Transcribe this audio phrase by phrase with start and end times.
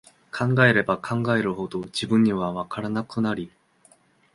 [0.31, 3.51] 考えれば考えるほど、自分には、わからなくなり、